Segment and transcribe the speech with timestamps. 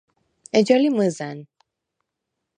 [0.57, 1.37] ეჯა ლი მჷზა̈ნ.